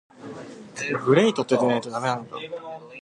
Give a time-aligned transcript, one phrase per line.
[0.79, 2.81] She is also able to play the piano and guitar.